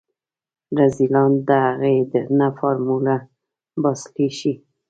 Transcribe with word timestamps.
رذيلان 0.79 1.31
د 1.47 1.49
اغې 1.69 2.21
نه 2.37 2.47
فارموله 2.57 3.17
باسلی 3.81 4.29
شي. 4.37 4.53